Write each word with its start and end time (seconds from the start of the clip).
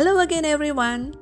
Hello 0.00 0.16
again, 0.24 0.48
everyone. 0.48 1.12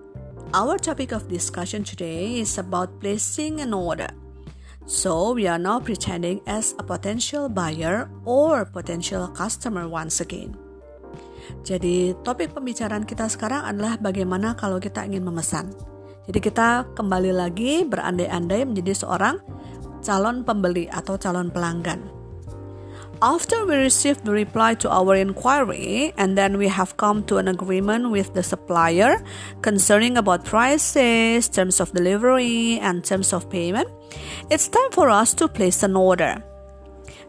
Our 0.55 0.79
topic 0.79 1.11
of 1.11 1.27
discussion 1.27 1.83
today 1.83 2.39
is 2.39 2.63
about 2.63 3.03
placing 3.03 3.59
an 3.59 3.75
order. 3.75 4.07
So, 4.87 5.35
we 5.35 5.51
are 5.51 5.59
now 5.59 5.83
pretending 5.83 6.47
as 6.47 6.79
a 6.79 6.87
potential 6.87 7.51
buyer 7.51 8.07
or 8.23 8.71
potential 8.71 9.35
customer 9.35 9.91
once 9.91 10.23
again. 10.23 10.55
Jadi, 11.67 12.15
topik 12.23 12.55
pembicaraan 12.55 13.03
kita 13.03 13.27
sekarang 13.27 13.67
adalah 13.67 13.99
bagaimana 13.99 14.55
kalau 14.55 14.79
kita 14.79 15.03
ingin 15.03 15.27
memesan. 15.27 15.75
Jadi, 16.31 16.39
kita 16.39 16.87
kembali 16.95 17.35
lagi 17.35 17.83
berandai-andai 17.83 18.63
menjadi 18.63 18.95
seorang 18.95 19.43
calon 20.07 20.47
pembeli 20.47 20.87
atau 20.87 21.19
calon 21.19 21.51
pelanggan. 21.51 22.18
After 23.21 23.67
we 23.67 23.75
received 23.75 24.25
the 24.25 24.31
reply 24.31 24.75
to 24.75 24.89
our 24.91 25.17
inquiry 25.17 26.15
and 26.17 26.39
then 26.39 26.57
we 26.57 26.69
have 26.69 26.97
come 26.97 27.25
to 27.25 27.39
an 27.39 27.49
agreement 27.49 28.11
with 28.11 28.33
the 28.35 28.45
supplier 28.45 29.25
concerning 29.61 30.17
about 30.17 30.45
prices, 30.45 31.49
terms 31.49 31.81
of 31.81 31.91
delivery 31.93 32.79
and 32.79 33.03
terms 33.03 33.33
of 33.33 33.51
payment, 33.51 33.89
it's 34.51 34.69
time 34.69 34.93
for 34.93 35.11
us 35.11 35.35
to 35.35 35.49
place 35.49 35.83
an 35.83 35.97
order. 35.97 36.45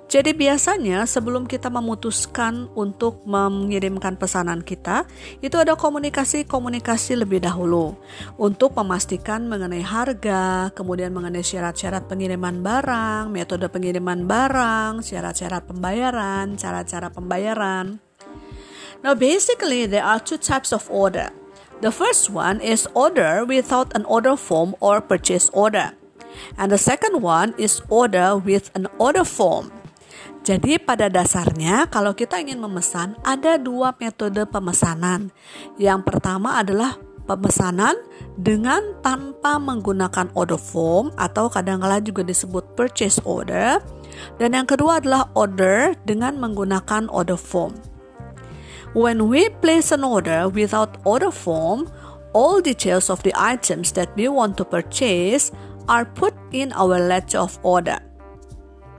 Jadi 0.10 0.34
biasanya 0.34 1.06
sebelum 1.06 1.46
kita 1.46 1.70
memutuskan 1.70 2.66
untuk 2.74 3.22
mengirimkan 3.30 4.18
pesanan 4.18 4.66
kita, 4.66 5.06
itu 5.38 5.54
ada 5.54 5.78
komunikasi-komunikasi 5.78 7.14
lebih 7.14 7.46
dahulu 7.46 7.94
untuk 8.34 8.74
memastikan 8.74 9.46
mengenai 9.46 9.86
harga, 9.86 10.74
kemudian 10.74 11.14
mengenai 11.14 11.46
syarat-syarat 11.46 12.10
pengiriman 12.10 12.58
barang, 12.66 13.30
metode 13.30 13.70
pengiriman 13.70 14.26
barang, 14.26 15.06
syarat-syarat 15.06 15.70
pembayaran, 15.70 16.58
cara-cara 16.58 17.14
pembayaran. 17.14 18.02
Now 19.06 19.14
basically 19.14 19.86
there 19.86 20.10
are 20.10 20.18
two 20.18 20.42
types 20.42 20.74
of 20.74 20.90
order. 20.90 21.30
The 21.86 21.94
first 21.94 22.34
one 22.34 22.66
is 22.66 22.90
order 22.98 23.46
without 23.46 23.94
an 23.94 24.10
order 24.10 24.34
form 24.34 24.74
or 24.82 25.06
purchase 25.06 25.54
order. 25.54 25.94
And 26.58 26.74
the 26.74 26.82
second 26.82 27.22
one 27.22 27.54
is 27.62 27.86
order 27.94 28.42
with 28.42 28.74
an 28.74 28.90
order 28.98 29.22
form. 29.22 29.70
Jadi 30.40 30.80
pada 30.80 31.12
dasarnya 31.12 31.92
kalau 31.92 32.16
kita 32.16 32.40
ingin 32.40 32.64
memesan 32.64 33.20
ada 33.22 33.60
dua 33.60 33.94
metode 34.00 34.48
pemesanan. 34.48 35.30
Yang 35.76 36.02
pertama 36.08 36.64
adalah 36.64 36.96
pemesanan 37.30 37.94
dengan 38.40 38.82
tanpa 39.06 39.62
menggunakan 39.62 40.34
order 40.34 40.58
form 40.58 41.14
atau 41.20 41.46
kadang-kala 41.52 42.02
juga 42.02 42.26
disebut 42.26 42.66
purchase 42.74 43.22
order. 43.28 43.78
Dan 44.42 44.58
yang 44.58 44.66
kedua 44.66 44.98
adalah 44.98 45.30
order 45.38 45.94
dengan 46.10 46.42
menggunakan 46.42 47.06
order 47.14 47.38
form. 47.38 47.78
When 48.98 49.30
we 49.30 49.54
place 49.62 49.94
an 49.94 50.02
order 50.02 50.50
without 50.50 50.98
order 51.06 51.30
form, 51.30 51.86
all 52.34 52.58
details 52.58 53.14
of 53.14 53.22
the 53.22 53.36
items 53.38 53.94
that 53.94 54.10
we 54.18 54.26
want 54.26 54.58
to 54.58 54.66
purchase 54.66 55.54
are 55.86 56.10
put 56.10 56.34
in 56.50 56.74
our 56.74 56.98
letter 56.98 57.38
of 57.38 57.62
order. 57.62 58.02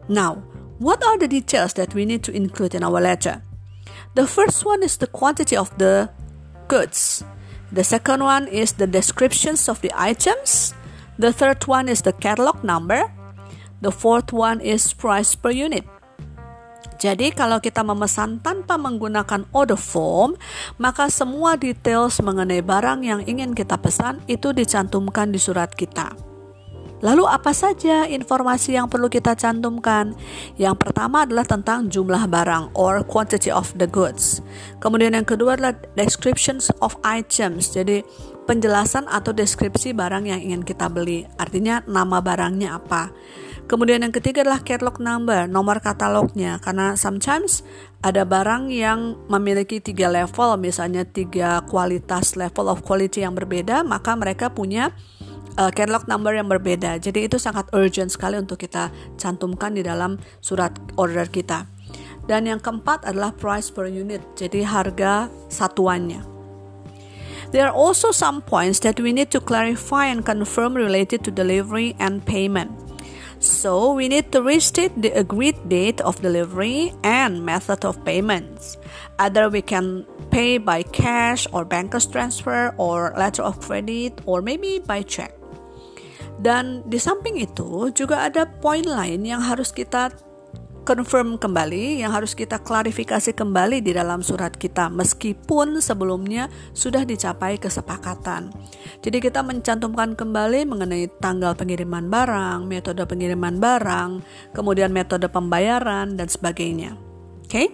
Now, 0.07 0.43
what 0.81 1.05
are 1.05 1.21
the 1.21 1.29
details 1.29 1.77
that 1.77 1.93
we 1.95 2.09
need 2.09 2.25
to 2.25 2.33
include 2.33 2.75
in 2.75 2.83
our 2.83 3.01
letter? 3.01 3.45
The 4.17 4.27
first 4.27 4.65
one 4.65 4.83
is 4.83 4.97
the 4.97 5.07
quantity 5.07 5.55
of 5.55 5.71
the 5.79 6.09
goods. 6.67 7.23
The 7.71 7.85
second 7.85 8.25
one 8.25 8.49
is 8.49 8.81
the 8.81 8.89
descriptions 8.89 9.69
of 9.69 9.79
the 9.85 9.93
items. 9.95 10.75
The 11.21 11.31
third 11.31 11.69
one 11.69 11.87
is 11.87 12.03
the 12.03 12.17
catalog 12.17 12.65
number. 12.65 13.13
The 13.85 13.93
fourth 13.93 14.33
one 14.33 14.59
is 14.65 14.91
price 14.97 15.37
per 15.37 15.53
unit. 15.53 15.87
Jadi 17.01 17.33
kalau 17.33 17.65
kita 17.65 17.81
memesan 17.81 18.45
tanpa 18.45 18.77
menggunakan 18.77 19.49
order 19.57 19.79
form, 19.79 20.37
maka 20.77 21.09
semua 21.09 21.57
details 21.57 22.21
mengenai 22.21 22.61
barang 22.61 23.01
yang 23.01 23.21
ingin 23.25 23.57
kita 23.57 23.81
pesan 23.81 24.21
itu 24.29 24.53
dicantumkan 24.53 25.33
di 25.33 25.41
surat 25.41 25.73
kita. 25.73 26.30
Lalu 27.01 27.25
apa 27.25 27.57
saja 27.57 28.05
informasi 28.05 28.77
yang 28.77 28.89
perlu 28.93 29.09
kita 29.09 29.33
cantumkan? 29.33 30.13
Yang 30.61 30.77
pertama 30.85 31.25
adalah 31.25 31.49
tentang 31.49 31.89
jumlah 31.89 32.29
barang 32.29 32.77
or 32.77 33.01
quantity 33.09 33.49
of 33.49 33.73
the 33.81 33.89
goods. 33.89 34.45
Kemudian 34.85 35.17
yang 35.17 35.25
kedua 35.25 35.57
adalah 35.57 35.73
descriptions 35.97 36.69
of 36.85 36.93
items. 37.01 37.73
Jadi 37.73 38.05
penjelasan 38.45 39.09
atau 39.09 39.33
deskripsi 39.33 39.97
barang 39.97 40.29
yang 40.29 40.41
ingin 40.45 40.63
kita 40.67 40.93
beli. 40.93 41.25
Artinya 41.41 41.81
nama 41.89 42.21
barangnya 42.21 42.77
apa. 42.77 43.09
Kemudian 43.71 44.03
yang 44.03 44.11
ketiga 44.11 44.43
adalah 44.43 44.67
catalog 44.67 44.99
number, 44.99 45.47
nomor 45.47 45.79
katalognya. 45.79 46.59
Karena 46.59 46.99
sometimes 46.99 47.63
ada 48.03 48.27
barang 48.27 48.67
yang 48.67 49.15
memiliki 49.31 49.79
tiga 49.79 50.11
level, 50.11 50.59
misalnya 50.59 51.07
tiga 51.07 51.63
kualitas 51.71 52.35
level 52.35 52.67
of 52.67 52.83
quality 52.83 53.23
yang 53.23 53.39
berbeda, 53.39 53.87
maka 53.87 54.19
mereka 54.19 54.51
punya 54.51 54.91
uh, 55.59 55.73
catalog 55.73 56.07
number 56.07 56.37
yang 56.37 56.47
berbeda. 56.47 57.01
Jadi 57.01 57.27
itu 57.27 57.41
sangat 57.41 57.67
urgent 57.73 58.13
sekali 58.13 58.39
untuk 58.39 58.61
kita 58.61 58.93
cantumkan 59.19 59.75
di 59.75 59.83
dalam 59.83 60.21
surat 60.39 60.75
order 60.95 61.27
kita. 61.27 61.67
Dan 62.31 62.47
yang 62.47 62.63
keempat 62.63 63.09
adalah 63.09 63.35
price 63.35 63.75
per 63.75 63.91
unit, 63.91 64.23
jadi 64.39 64.63
harga 64.63 65.27
satuannya. 65.51 66.23
There 67.51 67.67
are 67.67 67.75
also 67.75 68.15
some 68.15 68.47
points 68.47 68.79
that 68.87 69.03
we 69.03 69.11
need 69.11 69.35
to 69.35 69.43
clarify 69.43 70.07
and 70.07 70.23
confirm 70.23 70.79
related 70.79 71.27
to 71.27 71.35
delivery 71.35 71.99
and 71.99 72.23
payment. 72.23 72.71
So, 73.41 73.97
we 73.97 74.07
need 74.07 74.31
to 74.37 74.45
restate 74.45 74.93
the 75.01 75.17
agreed 75.17 75.57
date 75.67 75.99
of 76.05 76.21
delivery 76.21 76.93
and 77.03 77.43
method 77.43 77.89
of 77.89 77.97
payments. 78.05 78.77
Either 79.19 79.49
we 79.49 79.65
can 79.65 80.05
pay 80.31 80.61
by 80.61 80.85
cash 80.85 81.49
or 81.51 81.65
banker's 81.65 82.05
transfer 82.05 82.77
or 82.77 83.17
letter 83.17 83.43
of 83.43 83.59
credit 83.59 84.21
or 84.29 84.45
maybe 84.45 84.79
by 84.79 85.01
check. 85.03 85.40
Dan 86.41 86.89
di 86.89 86.97
samping 86.97 87.37
itu 87.37 87.93
juga 87.93 88.25
ada 88.25 88.49
poin 88.49 88.81
lain 88.81 89.29
yang 89.29 89.45
harus 89.45 89.69
kita 89.77 90.09
confirm 90.89 91.37
kembali, 91.37 92.01
yang 92.01 92.11
harus 92.11 92.33
kita 92.33 92.59
klarifikasi 92.59 93.37
kembali 93.37 93.85
di 93.85 93.93
dalam 93.93 94.25
surat 94.25 94.57
kita 94.57 94.89
meskipun 94.89 95.79
sebelumnya 95.79 96.49
sudah 96.73 97.05
dicapai 97.05 97.61
kesepakatan. 97.61 98.51
Jadi 99.05 99.19
kita 99.21 99.45
mencantumkan 99.45 100.17
kembali 100.17 100.67
mengenai 100.67 101.07
tanggal 101.21 101.53
pengiriman 101.55 102.09
barang, 102.09 102.67
metode 102.67 103.05
pengiriman 103.05 103.61
barang, 103.61 104.11
kemudian 104.57 104.91
metode 104.91 105.29
pembayaran 105.29 106.17
dan 106.17 106.27
sebagainya. 106.27 106.97
Oke? 107.45 107.53
Okay? 107.53 107.69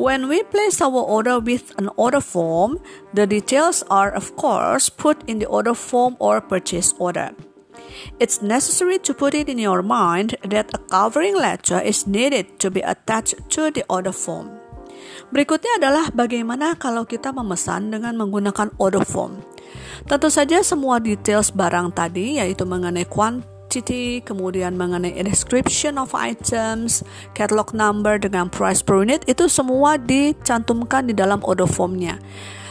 When 0.00 0.30
we 0.32 0.46
place 0.46 0.80
our 0.80 1.02
order 1.02 1.42
with 1.42 1.76
an 1.76 1.90
order 2.00 2.22
form, 2.22 2.80
the 3.12 3.26
details 3.26 3.84
are 3.90 4.08
of 4.08 4.32
course 4.38 4.88
put 4.88 5.20
in 5.28 5.42
the 5.42 5.50
order 5.50 5.74
form 5.76 6.16
or 6.22 6.40
purchase 6.40 6.94
order. 6.96 7.34
It's 8.18 8.42
necessary 8.44 8.98
to 9.06 9.12
put 9.12 9.34
it 9.34 9.48
in 9.48 9.58
your 9.58 9.80
mind 9.80 10.36
that 10.46 10.70
a 10.76 10.80
covering 10.90 11.36
letter 11.36 11.80
is 11.80 12.06
needed 12.06 12.60
to 12.62 12.68
be 12.68 12.84
attached 12.84 13.38
to 13.56 13.70
the 13.72 13.82
order 13.88 14.12
form. 14.12 14.60
Berikutnya 15.30 15.78
adalah 15.78 16.10
bagaimana 16.10 16.74
kalau 16.74 17.06
kita 17.06 17.30
memesan 17.30 17.94
dengan 17.94 18.18
menggunakan 18.18 18.74
order 18.82 19.06
form. 19.06 19.38
Tentu 20.08 20.26
saja 20.32 20.64
semua 20.64 20.98
details 20.98 21.54
barang 21.54 21.94
tadi 21.94 22.42
yaitu 22.42 22.66
mengenai 22.66 23.06
quantity, 23.06 24.24
kemudian 24.26 24.74
mengenai 24.74 25.14
description 25.22 26.00
of 26.00 26.10
items, 26.16 27.06
catalog 27.36 27.70
number 27.76 28.18
dengan 28.18 28.50
price 28.50 28.82
per 28.82 28.98
unit 28.98 29.22
itu 29.30 29.46
semua 29.46 30.00
dicantumkan 30.00 31.06
di 31.06 31.14
dalam 31.14 31.38
order 31.46 31.68
formnya. 31.68 32.18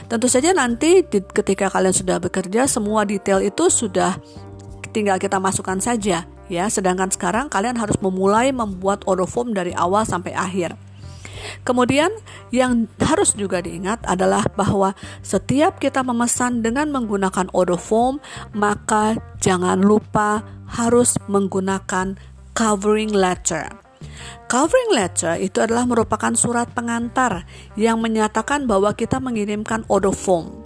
Tentu 0.10 0.26
saja 0.26 0.50
nanti 0.58 1.06
ketika 1.06 1.70
kalian 1.70 1.94
sudah 1.94 2.18
bekerja 2.18 2.66
semua 2.66 3.06
detail 3.06 3.46
itu 3.46 3.70
sudah 3.70 4.18
tinggal 4.92 5.18
kita 5.22 5.38
masukkan 5.38 5.78
saja 5.82 6.26
ya. 6.52 6.66
Sedangkan 6.68 7.10
sekarang 7.14 7.48
kalian 7.48 7.78
harus 7.78 7.98
memulai 8.02 8.52
membuat 8.52 9.06
order 9.06 9.30
form 9.30 9.54
dari 9.54 9.72
awal 9.78 10.04
sampai 10.04 10.34
akhir. 10.36 10.76
Kemudian 11.64 12.12
yang 12.52 12.88
harus 13.00 13.34
juga 13.34 13.64
diingat 13.64 14.04
adalah 14.06 14.44
bahwa 14.54 14.94
setiap 15.24 15.80
kita 15.80 16.04
memesan 16.04 16.60
dengan 16.60 16.92
menggunakan 16.92 17.48
order 17.56 17.80
form, 17.80 18.20
maka 18.52 19.18
jangan 19.40 19.80
lupa 19.80 20.44
harus 20.68 21.16
menggunakan 21.32 22.20
covering 22.54 23.16
letter. 23.16 23.72
Covering 24.50 24.92
letter 24.96 25.38
itu 25.38 25.62
adalah 25.62 25.86
merupakan 25.86 26.34
surat 26.34 26.72
pengantar 26.74 27.46
yang 27.78 28.02
menyatakan 28.02 28.66
bahwa 28.66 28.96
kita 28.98 29.22
mengirimkan 29.22 29.86
order 29.88 30.14
form. 30.14 30.66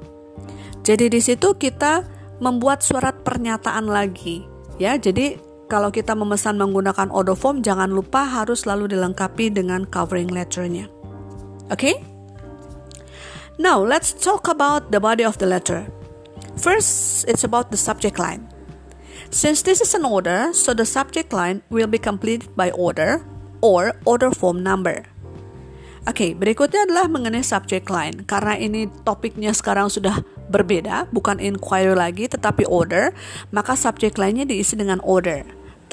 Jadi 0.83 1.11
di 1.11 1.19
situ 1.23 1.55
kita 1.55 2.03
membuat 2.43 2.83
surat 2.83 3.15
pernyataan 3.23 3.87
lagi 3.87 4.43
ya. 4.75 4.99
Jadi 4.99 5.39
kalau 5.71 5.89
kita 5.89 6.11
memesan 6.11 6.59
menggunakan 6.59 7.07
order 7.09 7.39
form 7.39 7.63
jangan 7.63 7.87
lupa 7.87 8.27
harus 8.27 8.67
selalu 8.67 8.91
dilengkapi 8.91 9.47
dengan 9.47 9.87
covering 9.87 10.27
letternya. 10.27 10.91
Oke? 11.71 11.79
Okay? 11.79 11.95
Now, 13.61 13.79
let's 13.85 14.17
talk 14.17 14.49
about 14.49 14.89
the 14.89 14.97
body 14.97 15.21
of 15.21 15.37
the 15.37 15.45
letter. 15.45 15.85
First, 16.57 17.23
it's 17.29 17.45
about 17.45 17.69
the 17.69 17.77
subject 17.77 18.17
line. 18.17 18.49
Since 19.29 19.61
this 19.61 19.77
is 19.81 19.93
an 19.93 20.05
order, 20.05 20.49
so 20.57 20.73
the 20.73 20.85
subject 20.85 21.33
line 21.33 21.61
will 21.69 21.85
be 21.85 22.01
completed 22.01 22.49
by 22.57 22.73
order 22.73 23.21
or 23.61 23.93
order 24.09 24.33
form 24.33 24.65
number. 24.65 25.05
Oke, 26.03 26.17
okay, 26.17 26.31
berikutnya 26.33 26.89
adalah 26.89 27.07
mengenai 27.07 27.45
subject 27.45 27.87
line. 27.93 28.25
Karena 28.25 28.57
ini 28.57 28.89
topiknya 29.05 29.53
sekarang 29.53 29.87
sudah 29.87 30.19
berbeda, 30.49 31.07
bukan 31.11 31.39
inquiry 31.39 31.95
lagi, 31.95 32.25
tetapi 32.27 32.67
order, 32.67 33.15
maka 33.53 33.77
subject 33.77 34.19
lainnya 34.19 34.47
diisi 34.47 34.75
dengan 34.75 34.99
order. 35.03 35.43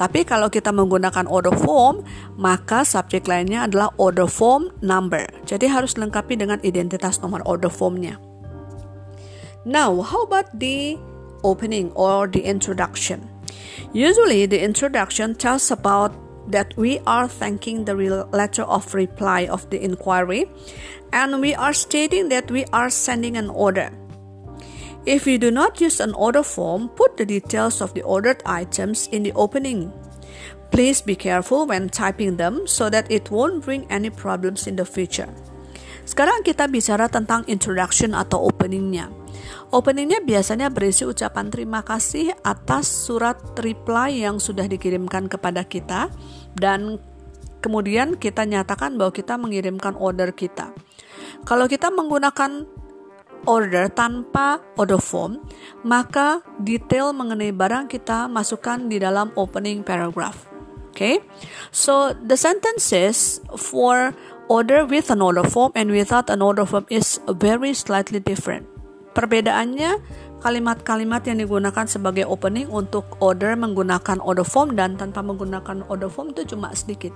Tapi 0.01 0.25
kalau 0.25 0.49
kita 0.49 0.73
menggunakan 0.73 1.29
order 1.29 1.53
form, 1.53 2.01
maka 2.33 2.81
subject 2.81 3.29
lainnya 3.29 3.69
adalah 3.69 3.93
order 4.01 4.25
form 4.25 4.73
number. 4.81 5.29
Jadi 5.45 5.69
harus 5.69 5.93
lengkapi 5.93 6.41
dengan 6.41 6.57
identitas 6.65 7.21
nomor 7.21 7.45
order 7.45 7.69
formnya. 7.69 8.17
Now, 9.61 10.01
how 10.01 10.25
about 10.25 10.49
the 10.57 10.97
opening 11.45 11.93
or 11.93 12.25
the 12.25 12.41
introduction? 12.41 13.29
Usually, 13.93 14.49
the 14.49 14.57
introduction 14.57 15.37
tells 15.37 15.69
about 15.69 16.17
that 16.49 16.73
we 16.73 16.97
are 17.05 17.29
thanking 17.29 17.85
the 17.85 17.93
letter 18.33 18.65
of 18.65 18.97
reply 18.97 19.45
of 19.45 19.69
the 19.69 19.77
inquiry 19.77 20.49
and 21.13 21.37
we 21.37 21.53
are 21.53 21.77
stating 21.77 22.29
that 22.33 22.49
we 22.49 22.65
are 22.73 22.89
sending 22.89 23.37
an 23.37 23.53
order. 23.53 23.93
If 25.01 25.25
you 25.25 25.41
do 25.41 25.49
not 25.49 25.81
use 25.81 25.97
an 25.97 26.13
order 26.13 26.45
form, 26.45 26.93
put 26.93 27.17
the 27.17 27.25
details 27.25 27.81
of 27.81 27.97
the 27.97 28.05
ordered 28.05 28.45
items 28.45 29.09
in 29.09 29.25
the 29.25 29.33
opening. 29.33 29.89
Please 30.69 31.01
be 31.01 31.17
careful 31.17 31.65
when 31.65 31.89
typing 31.89 32.37
them 32.37 32.69
so 32.69 32.85
that 32.93 33.09
it 33.09 33.33
won't 33.33 33.65
bring 33.65 33.89
any 33.89 34.13
problems 34.13 34.69
in 34.69 34.77
the 34.77 34.85
future. 34.85 35.27
Sekarang 36.05 36.45
kita 36.45 36.69
bicara 36.69 37.09
tentang 37.09 37.41
introduction 37.49 38.13
atau 38.13 38.45
openingnya. 38.45 39.09
Openingnya 39.73 40.21
biasanya 40.21 40.69
berisi 40.69 41.01
ucapan 41.01 41.49
terima 41.49 41.81
kasih 41.81 42.37
atas 42.45 42.85
surat 42.85 43.41
reply 43.57 44.21
yang 44.21 44.37
sudah 44.37 44.69
dikirimkan 44.69 45.25
kepada 45.25 45.65
kita 45.65 46.13
dan 46.53 47.01
kemudian 47.65 48.21
kita 48.21 48.45
nyatakan 48.45 49.01
bahwa 49.01 49.17
kita 49.17 49.33
mengirimkan 49.39 49.97
order 49.97 50.29
kita. 50.29 50.69
Kalau 51.41 51.65
kita 51.65 51.89
menggunakan 51.89 52.69
order 53.45 53.89
tanpa 53.89 54.61
order 54.77 54.99
form, 55.01 55.41
maka 55.85 56.41
detail 56.61 57.13
mengenai 57.15 57.53
barang 57.53 57.89
kita 57.89 58.29
masukkan 58.29 58.89
di 58.89 59.01
dalam 59.01 59.33
opening 59.37 59.81
paragraph. 59.81 60.49
Okay, 60.91 61.23
so 61.71 62.11
the 62.19 62.35
sentences 62.35 63.39
for 63.55 64.11
order 64.51 64.83
with 64.83 65.07
an 65.07 65.23
order 65.23 65.47
form 65.47 65.71
and 65.71 65.87
without 65.87 66.27
an 66.27 66.43
order 66.43 66.67
form 66.67 66.83
is 66.91 67.23
very 67.39 67.71
slightly 67.71 68.19
different. 68.19 68.67
Perbedaannya 69.15 70.03
kalimat-kalimat 70.43 71.23
yang 71.31 71.39
digunakan 71.39 71.87
sebagai 71.87 72.27
opening 72.27 72.67
untuk 72.67 73.07
order 73.23 73.55
menggunakan 73.55 74.19
order 74.19 74.43
form 74.43 74.75
dan 74.75 74.99
tanpa 74.99 75.23
menggunakan 75.23 75.87
order 75.87 76.11
form 76.11 76.35
itu 76.35 76.43
cuma 76.43 76.75
sedikit. 76.75 77.15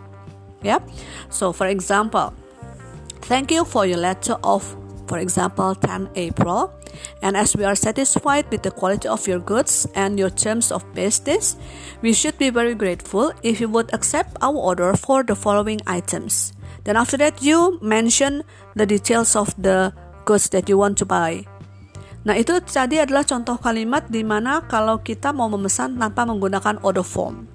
Ya. 0.63 0.79
Yeah? 0.79 0.81
So 1.27 1.51
for 1.51 1.67
example, 1.67 2.31
thank 3.27 3.51
you 3.51 3.67
for 3.67 3.83
your 3.83 3.99
letter 3.99 4.39
of 4.39 4.63
for 5.07 5.17
example 5.17 5.75
10 5.75 6.09
April 6.15 6.73
and 7.21 7.37
as 7.37 7.55
we 7.55 7.63
are 7.63 7.75
satisfied 7.75 8.45
with 8.51 8.61
the 8.63 8.71
quality 8.71 9.07
of 9.07 9.27
your 9.27 9.39
goods 9.39 9.87
and 9.95 10.19
your 10.19 10.29
terms 10.29 10.71
of 10.71 10.85
business 10.93 11.55
we 12.01 12.13
should 12.13 12.37
be 12.37 12.49
very 12.49 12.75
grateful 12.75 13.31
if 13.43 13.61
you 13.61 13.69
would 13.69 13.91
accept 13.93 14.37
our 14.41 14.55
order 14.55 14.93
for 14.93 15.23
the 15.23 15.35
following 15.35 15.79
items 15.87 16.53
then 16.83 16.95
after 16.95 17.17
that 17.17 17.41
you 17.41 17.79
mention 17.81 18.43
the 18.75 18.85
details 18.85 19.35
of 19.35 19.53
the 19.61 19.93
goods 20.25 20.49
that 20.49 20.69
you 20.69 20.77
want 20.77 20.97
to 20.97 21.05
buy 21.05 21.45
Nah, 22.25 22.33
itu 22.33 22.57
tadi 22.65 22.97
adalah 22.97 23.21
contoh 23.21 23.53
kalimat 23.61 24.09
di 24.09 24.25
mana 24.25 24.65
kalau 24.65 24.97
kita 24.97 25.29
mau 25.29 25.45
memesan 25.45 26.01
tanpa 26.01 26.25
menggunakan 26.25 26.81
order 26.81 27.05
form. 27.05 27.45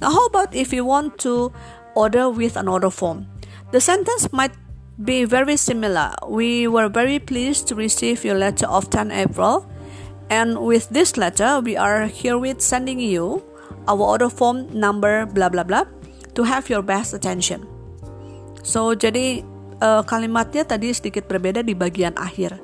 Now, 0.00 0.08
how 0.08 0.24
about 0.32 0.56
if 0.56 0.72
you 0.72 0.88
want 0.88 1.20
to 1.28 1.52
order 1.92 2.32
with 2.32 2.56
an 2.56 2.64
order 2.64 2.88
form? 2.88 3.28
The 3.76 3.78
sentence 3.84 4.32
might 4.32 4.56
be 5.04 5.24
very 5.24 5.56
similar. 5.56 6.12
We 6.28 6.68
were 6.68 6.88
very 6.88 7.18
pleased 7.18 7.68
to 7.68 7.74
receive 7.74 8.24
your 8.24 8.36
letter 8.36 8.68
of 8.68 8.90
10 8.90 9.10
April, 9.12 9.64
and 10.28 10.60
with 10.60 10.88
this 10.92 11.16
letter, 11.16 11.60
we 11.60 11.76
are 11.76 12.06
herewith 12.06 12.60
sending 12.60 13.00
you 13.00 13.42
our 13.88 14.00
order 14.00 14.28
form 14.28 14.68
number 14.70 15.24
blah 15.24 15.48
blah 15.48 15.64
blah 15.64 15.84
to 16.36 16.44
have 16.44 16.68
your 16.68 16.84
best 16.84 17.16
attention. 17.16 17.64
So, 18.60 18.92
jadi 18.92 19.40
uh, 19.80 20.04
kalimatnya 20.04 20.68
tadi 20.68 20.92
sedikit 20.92 21.24
berbeda 21.24 21.64
di 21.64 21.72
bagian 21.72 22.12
akhir, 22.20 22.60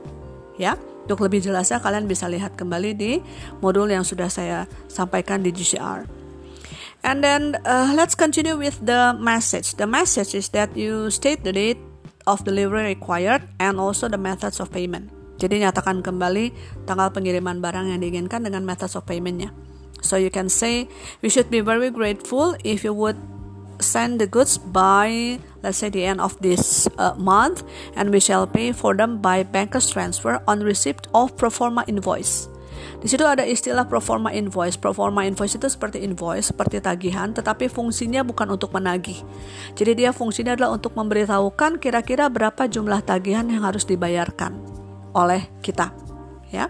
ya. 0.60 0.76
Untuk 1.06 1.22
lebih 1.22 1.38
jelasnya 1.38 1.78
kalian 1.78 2.10
bisa 2.10 2.26
lihat 2.26 2.58
kembali 2.58 2.90
di 2.98 3.22
modul 3.62 3.86
yang 3.86 4.02
sudah 4.02 4.26
saya 4.26 4.66
sampaikan 4.90 5.38
di 5.38 5.54
GCR. 5.54 6.02
And 7.06 7.22
then 7.22 7.54
uh, 7.62 7.94
let's 7.94 8.18
continue 8.18 8.58
with 8.58 8.82
the 8.82 9.14
message. 9.14 9.78
The 9.78 9.86
message 9.86 10.34
is 10.34 10.50
that 10.50 10.74
you 10.74 11.14
state 11.14 11.46
the 11.46 11.54
date 11.54 11.78
of 12.26 12.42
delivery 12.42 12.98
required 12.98 13.46
and 13.62 13.78
also 13.78 14.10
the 14.10 14.20
methods 14.20 14.58
of 14.58 14.68
payment. 14.74 15.14
Jadi 15.36 15.62
nyatakan 15.62 16.00
kembali 16.00 16.52
tanggal 16.88 17.12
pengiriman 17.12 17.60
barang 17.60 17.92
yang 17.92 18.00
diinginkan 18.02 18.44
dengan 18.44 18.66
methods 18.66 18.98
of 18.98 19.06
paymentnya. 19.06 19.52
So 20.04 20.20
you 20.20 20.28
can 20.28 20.52
say 20.52 20.90
we 21.22 21.32
should 21.32 21.48
be 21.48 21.64
very 21.64 21.88
grateful 21.88 22.56
if 22.64 22.84
you 22.84 22.92
would 22.92 23.16
send 23.80 24.20
the 24.20 24.28
goods 24.28 24.56
by 24.56 25.36
let's 25.60 25.78
say 25.78 25.92
the 25.92 26.04
end 26.04 26.20
of 26.20 26.36
this 26.40 26.88
uh, 26.96 27.12
month 27.20 27.64
and 27.96 28.08
we 28.08 28.20
shall 28.20 28.48
pay 28.48 28.72
for 28.72 28.96
them 28.96 29.20
by 29.20 29.44
banker's 29.44 29.90
transfer 29.92 30.40
on 30.48 30.64
receipt 30.64 31.04
of 31.12 31.36
proforma 31.36 31.84
invoice 31.84 32.48
di 33.02 33.06
situ 33.06 33.22
ada 33.22 33.44
istilah 33.44 33.86
pro 33.86 34.00
forma 34.02 34.32
invoice. 34.32 34.74
Pro 34.80 34.90
forma 34.90 35.22
invoice 35.28 35.60
itu 35.60 35.68
seperti 35.70 36.02
invoice, 36.02 36.50
seperti 36.50 36.82
tagihan, 36.82 37.30
tetapi 37.30 37.70
fungsinya 37.70 38.24
bukan 38.26 38.56
untuk 38.56 38.72
menagih. 38.72 39.20
Jadi 39.76 40.04
dia 40.04 40.10
fungsinya 40.10 40.56
adalah 40.56 40.74
untuk 40.74 40.96
memberitahukan 40.96 41.78
kira-kira 41.78 42.26
berapa 42.26 42.66
jumlah 42.66 43.04
tagihan 43.04 43.46
yang 43.46 43.62
harus 43.62 43.84
dibayarkan 43.84 44.56
oleh 45.14 45.46
kita, 45.60 45.92
ya. 46.50 46.66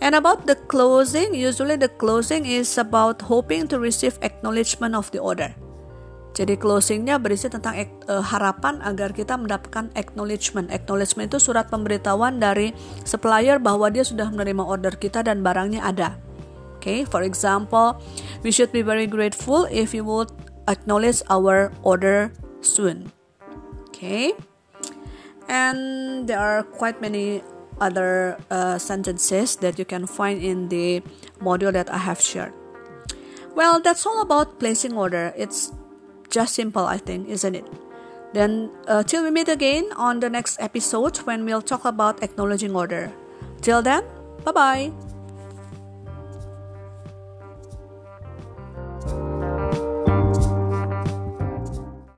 And 0.00 0.16
about 0.16 0.48
the 0.48 0.56
closing, 0.56 1.36
usually 1.36 1.76
the 1.76 1.92
closing 1.92 2.48
is 2.48 2.80
about 2.80 3.20
hoping 3.20 3.68
to 3.68 3.76
receive 3.76 4.16
acknowledgement 4.24 4.96
of 4.96 5.12
the 5.12 5.20
order. 5.20 5.52
Jadi 6.40 6.56
closingnya 6.56 7.20
berisi 7.20 7.52
tentang 7.52 7.76
uh, 8.08 8.24
harapan 8.24 8.80
agar 8.80 9.12
kita 9.12 9.36
mendapatkan 9.36 9.92
acknowledgement. 9.92 10.72
Acknowledgement 10.72 11.28
itu 11.28 11.36
surat 11.36 11.68
pemberitahuan 11.68 12.40
dari 12.40 12.72
supplier 13.04 13.60
bahwa 13.60 13.92
dia 13.92 14.00
sudah 14.00 14.32
menerima 14.32 14.64
order 14.64 14.96
kita 14.96 15.20
dan 15.20 15.44
barangnya 15.44 15.84
ada. 15.84 16.16
Okay, 16.80 17.04
for 17.04 17.20
example, 17.20 18.00
we 18.40 18.48
should 18.48 18.72
be 18.72 18.80
very 18.80 19.04
grateful 19.04 19.68
if 19.68 19.92
you 19.92 20.00
would 20.00 20.32
acknowledge 20.64 21.20
our 21.28 21.68
order 21.84 22.32
soon. 22.64 23.12
Okay, 23.92 24.32
and 25.44 26.24
there 26.24 26.40
are 26.40 26.64
quite 26.64 27.04
many 27.04 27.44
other 27.84 28.40
uh, 28.48 28.80
sentences 28.80 29.60
that 29.60 29.76
you 29.76 29.84
can 29.84 30.08
find 30.08 30.40
in 30.40 30.72
the 30.72 31.04
module 31.44 31.68
that 31.68 31.92
I 31.92 32.00
have 32.00 32.16
shared. 32.16 32.56
Well, 33.52 33.84
that's 33.84 34.08
all 34.08 34.24
about 34.24 34.56
placing 34.56 34.96
order. 34.96 35.36
It's 35.36 35.76
just 36.30 36.54
simple, 36.54 36.86
I 36.86 36.98
think, 36.98 37.28
isn't 37.28 37.54
it? 37.54 37.66
Then, 38.32 38.70
uh, 38.86 39.02
till 39.02 39.24
we 39.24 39.30
meet 39.30 39.48
again 39.48 39.90
on 39.96 40.20
the 40.20 40.30
next 40.30 40.60
episode 40.60 41.18
when 41.26 41.44
we'll 41.44 41.62
talk 41.62 41.84
about 41.84 42.22
acknowledging 42.22 42.74
order. 42.74 43.10
Till 43.60 43.82
then, 43.82 44.04
bye 44.44 44.52
bye. 44.52 45.09